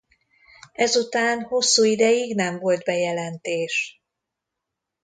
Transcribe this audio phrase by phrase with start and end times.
[0.73, 4.01] Ezután hosszú ideig nem volt bejelentés.